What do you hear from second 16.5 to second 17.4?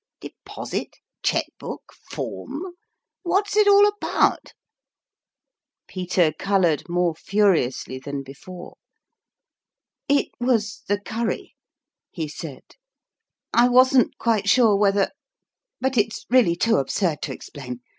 too absurd to